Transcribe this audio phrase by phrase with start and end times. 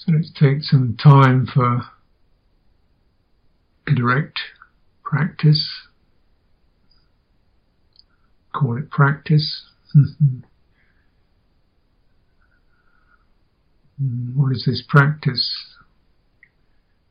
[0.00, 1.82] So let's take some time for
[3.84, 4.38] direct
[5.04, 5.68] practice.
[8.54, 9.66] Call it practice.
[14.34, 15.76] what is this practice?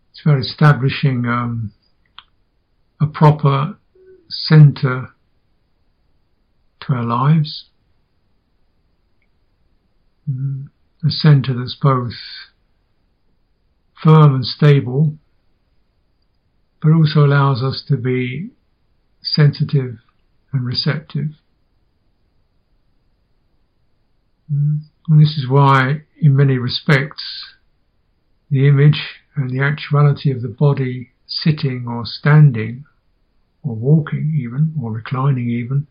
[0.09, 1.73] It's about establishing um,
[2.99, 3.77] a proper
[4.29, 5.09] center
[6.79, 7.65] to our lives.
[10.27, 10.69] Mm,
[11.05, 12.13] a center that's both
[14.03, 15.17] firm and stable,
[16.81, 18.51] but also allows us to be
[19.21, 19.97] sensitive
[20.53, 21.27] and receptive.
[24.51, 27.23] Mm, and this is why, in many respects,
[28.49, 32.85] the image and the actuality of the body sitting or standing
[33.61, 35.85] or walking even or reclining even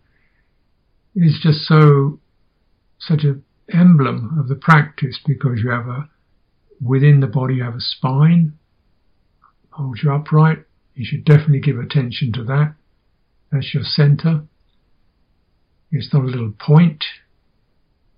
[1.15, 2.19] is just so
[2.99, 6.09] such an emblem of the practice because you have a
[6.81, 8.59] within the body you have a spine.
[9.71, 10.59] Holds you upright.
[10.95, 12.75] You should definitely give attention to that.
[13.53, 14.43] That's your center.
[15.91, 17.05] It's not a little point.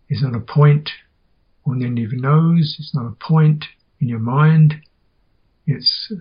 [0.08, 0.90] It's not a point
[1.64, 2.76] on the end of your nose.
[2.78, 3.64] It's not a point
[4.00, 4.74] in your mind.
[5.66, 6.12] It's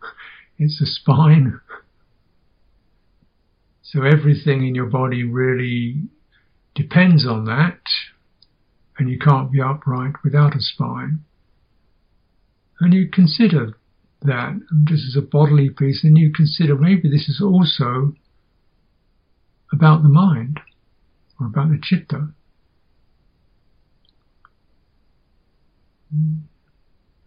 [0.58, 1.60] it's a spine.
[3.82, 6.02] So everything in your body really
[6.74, 7.80] depends on that,
[8.98, 11.24] and you can't be upright without a spine.
[12.80, 13.76] And you consider
[14.22, 18.14] that just as a bodily piece, and you consider maybe this is also
[19.72, 20.60] about the mind
[21.38, 22.28] or about the chitta.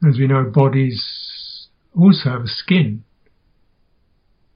[0.05, 3.03] As we know, bodies also have a skin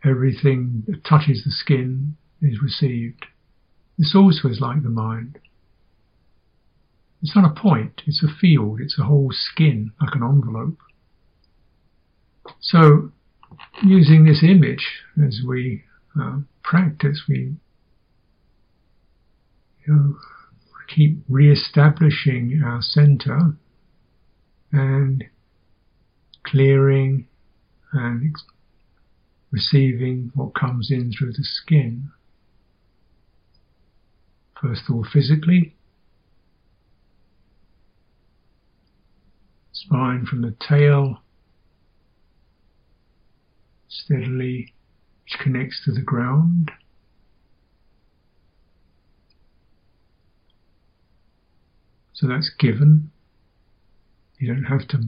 [0.07, 3.25] everything that touches the skin is received.
[3.97, 5.39] This also is like the mind.
[7.21, 10.77] It's not a point, it's a field, it's a whole skin, like an envelope.
[12.59, 13.11] So,
[13.83, 14.85] using this image
[15.25, 15.83] as we
[16.19, 17.55] uh, practice, we
[19.85, 20.17] you know,
[20.87, 23.53] keep re-establishing our center
[24.71, 25.23] and
[26.45, 27.27] clearing
[27.93, 28.35] and
[29.51, 32.11] receiving what comes in through the skin.
[34.61, 35.75] First of all, physically,
[39.71, 41.21] spine from the tail
[43.87, 44.73] steadily
[45.23, 46.71] which connects to the ground.
[52.13, 53.11] So that's given.
[54.39, 54.99] You don't have to,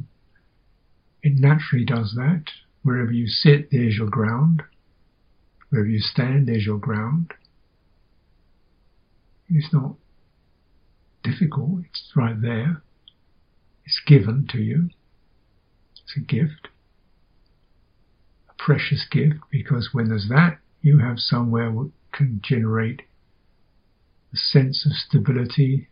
[1.24, 2.46] it naturally does that.
[2.84, 4.64] Wherever you sit, there's your ground.
[5.70, 7.34] Wherever you stand, there's your ground.
[9.50, 9.96] It's not
[11.24, 12.84] difficult, it's right there.
[13.86, 14.90] It's given to you.
[15.94, 16.68] It's a gift.
[18.70, 23.02] Precious gift because when there's that, you have somewhere that can generate
[24.32, 25.90] a sense of stability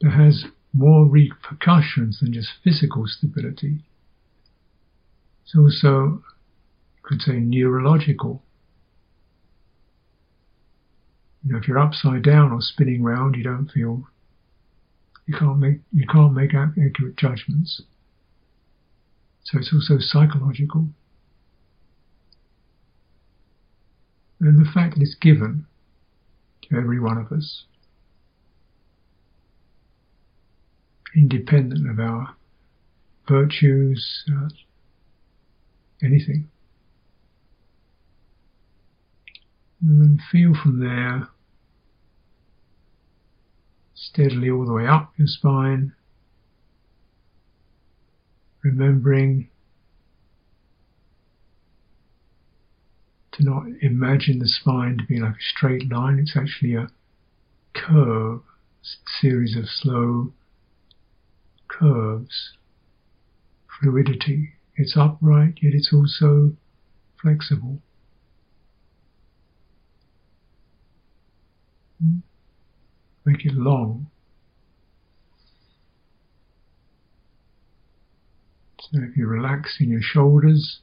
[0.00, 3.80] that has more repercussions than just physical stability.
[5.44, 6.22] It's also,
[6.96, 8.42] you could say, neurological.
[11.44, 14.08] You know, if you're upside down or spinning round, you don't feel,
[15.26, 17.82] you can't make, you can't make accurate judgments.
[19.44, 20.86] So it's also psychological.
[24.40, 25.66] And the fact that it's given
[26.62, 27.64] to every one of us,
[31.14, 32.36] independent of our
[33.28, 34.48] virtues, uh,
[36.02, 36.48] anything.
[39.82, 41.28] And then feel from there
[43.94, 45.92] steadily all the way up your spine,
[48.62, 49.48] remembering
[53.32, 56.88] to not imagine the spine to be like a straight line, it's actually a
[57.74, 58.86] curve, a
[59.20, 60.32] series of slow
[61.68, 62.52] curves,
[63.80, 64.50] fluidity.
[64.76, 66.52] It's upright, yet it's also
[67.20, 67.80] flexible.
[72.02, 72.18] Hmm.
[73.24, 74.09] Make it long.
[78.92, 80.80] So if you relax in your shoulders,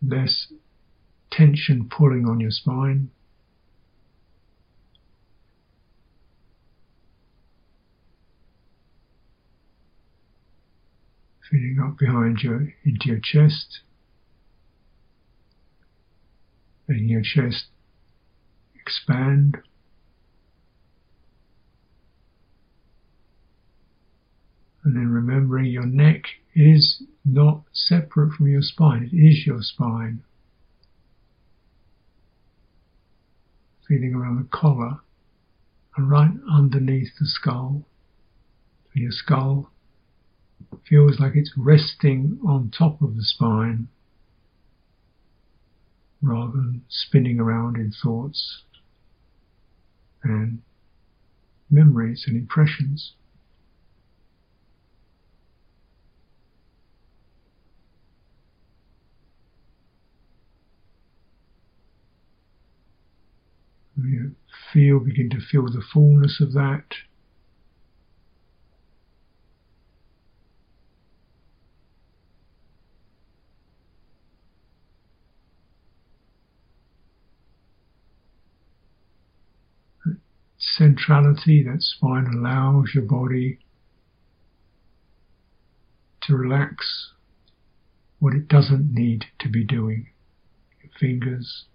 [0.00, 0.52] less
[1.30, 3.10] tension pulling on your spine.
[11.50, 13.80] feeling up behind you into your chest,
[16.88, 17.66] letting your chest
[18.74, 19.56] expand.
[24.86, 30.22] And then remembering your neck is not separate from your spine, it is your spine.
[33.88, 35.00] Feeling around the collar
[35.96, 37.84] and right underneath the skull.
[38.84, 39.72] So your skull
[40.88, 43.88] feels like it's resting on top of the spine
[46.22, 48.62] rather than spinning around in thoughts
[50.22, 50.62] and
[51.68, 53.14] memories and impressions.
[64.08, 64.36] You
[64.72, 66.84] feel, begin to feel the fullness of that.
[80.76, 83.58] centrality, that spine allows your body
[86.22, 87.12] to relax
[88.18, 90.08] what it doesn't need to be doing.
[90.82, 91.66] Your fingers,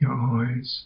[0.00, 0.84] your eyes.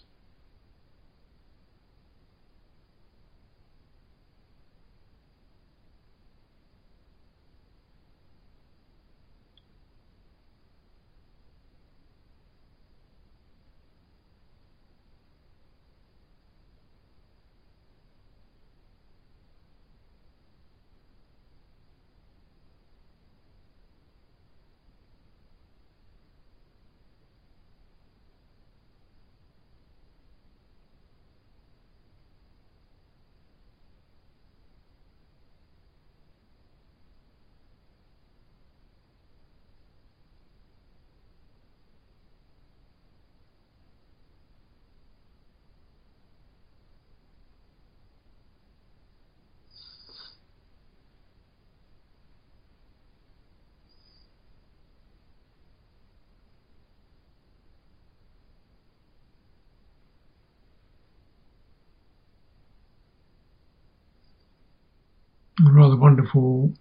[65.58, 66.72] A rather wonderful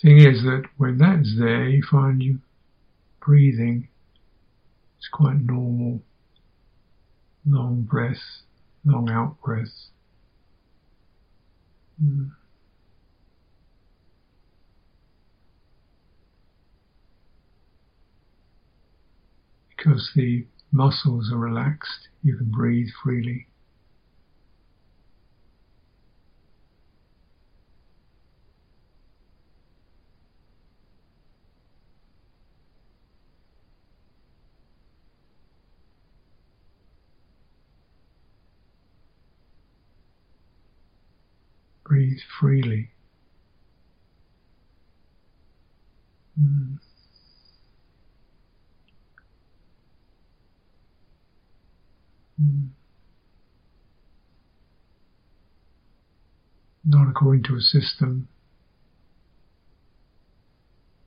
[0.00, 2.40] thing is that when that's there, you find you
[3.20, 3.88] breathing.
[4.98, 6.00] It's quite normal.
[7.46, 8.42] Long breath,
[8.84, 9.88] long out breath.
[12.02, 12.30] Mm.
[19.76, 23.46] Because the muscles are relaxed, you can breathe freely.
[41.90, 42.88] Breathe freely.
[46.40, 46.78] Mm.
[56.84, 58.28] Not according to a system.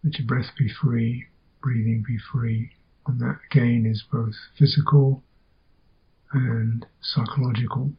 [0.03, 1.27] Let your breath be free,
[1.61, 2.71] breathing be free.
[3.07, 5.23] And that again is both physical
[6.33, 7.93] and psychological.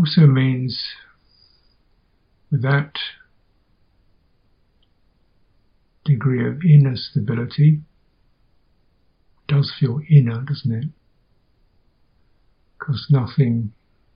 [0.00, 0.82] Also means
[2.50, 2.92] with that
[6.06, 7.82] degree of inner stability,
[9.46, 10.84] does feel inner, doesn't it?
[12.78, 13.72] Because nothing,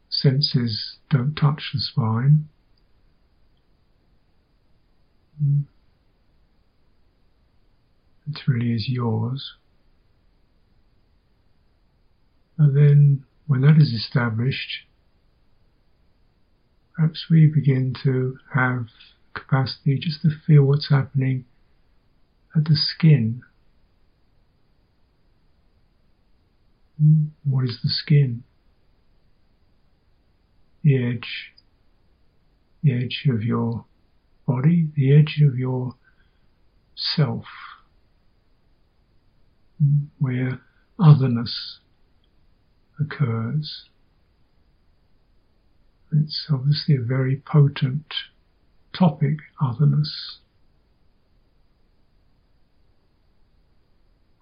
[0.08, 2.48] senses don't touch the spine.
[5.42, 5.64] Mm.
[8.30, 9.56] It really is yours.
[12.56, 14.86] And then, when that is established,
[16.94, 18.86] perhaps we begin to have
[19.34, 21.44] capacity just to feel what's happening
[22.56, 23.42] at the skin.
[27.42, 28.44] What is the skin?
[30.82, 31.52] The edge,
[32.82, 33.86] the edge of your
[34.46, 35.94] body, the edge of your
[36.94, 37.44] self,
[40.18, 40.60] where
[40.98, 41.80] otherness
[43.00, 43.88] occurs.
[46.16, 48.06] It's obviously a very potent
[48.96, 50.38] topic, otherness.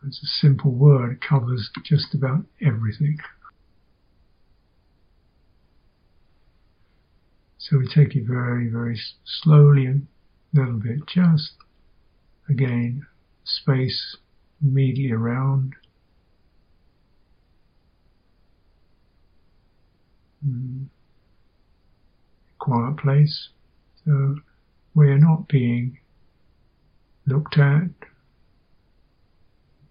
[0.07, 3.19] It's a simple word, covers just about everything.
[7.59, 10.09] So we take it very, very slowly and
[10.53, 11.53] a little bit, just
[12.49, 13.07] again,
[13.45, 14.17] space
[14.61, 15.75] immediately around.
[20.45, 20.87] Mm.
[22.63, 23.49] Quiet place.
[24.05, 24.37] So
[24.95, 25.99] we are not being
[27.27, 27.91] looked at,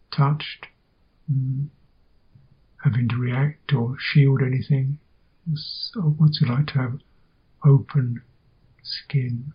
[0.09, 0.67] touched,
[1.29, 1.67] mm,
[2.81, 4.99] having to react or shield anything.
[5.53, 6.99] So what's it like to have
[7.65, 8.21] open
[8.81, 9.51] skin?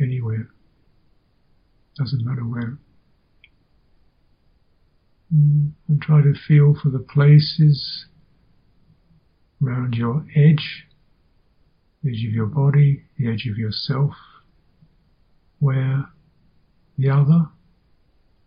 [0.00, 0.48] Anywhere.
[1.96, 2.78] Doesn't matter where.
[5.34, 8.06] Mm, and try to feel for the places
[9.62, 10.86] around your edge,
[12.02, 14.12] the edge of your body, the edge of yourself,
[15.58, 16.06] where
[16.96, 17.48] the other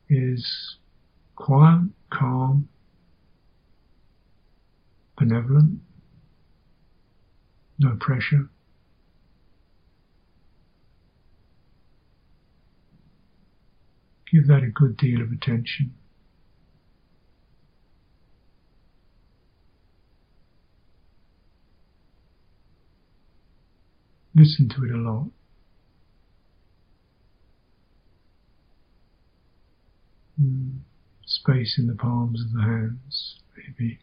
[0.08, 0.78] is
[1.36, 2.70] quiet, calm,
[5.18, 5.80] benevolent,
[7.78, 8.50] no pressure.
[14.32, 15.94] Give that a good deal of attention.
[24.39, 25.27] Listen to it a lot.
[30.41, 30.79] Mm.
[31.25, 34.00] Space in the palms of the hands, maybe.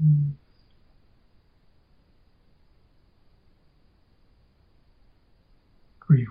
[0.00, 0.39] Mm.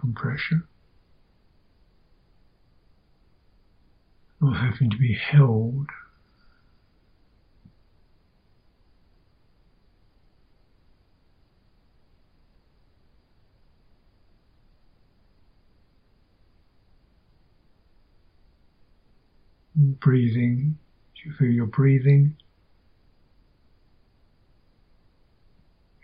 [0.07, 0.67] Pressure,
[4.41, 5.87] not having to be held.
[19.99, 20.77] breathing,
[21.15, 22.35] do you feel your breathing?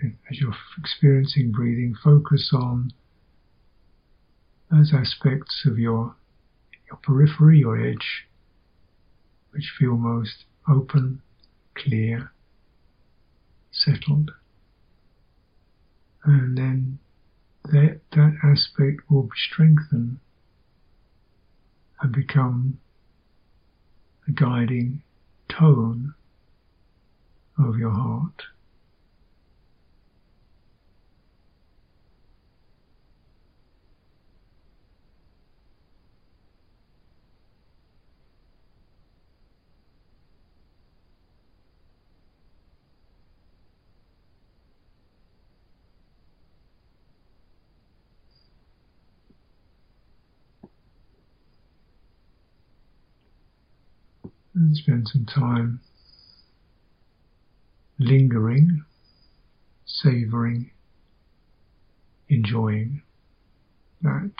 [0.02, 2.92] As you're experiencing breathing, focus on
[4.72, 6.16] those aspects of your
[6.88, 8.28] your periphery, your edge,
[9.52, 11.22] which feel most open,
[11.74, 12.32] clear,
[13.72, 14.32] settled.
[16.24, 17.00] And then
[17.64, 20.20] that, that aspect will strengthen
[22.02, 22.80] and become
[24.28, 25.04] the guiding
[25.50, 26.14] tone
[27.58, 28.44] of your heart.
[54.56, 55.82] And spend some time
[58.00, 58.84] lingering,
[59.86, 60.72] savoring,
[62.30, 63.02] enjoying
[64.02, 64.32] that